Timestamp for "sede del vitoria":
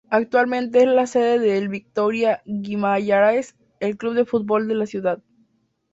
1.05-2.41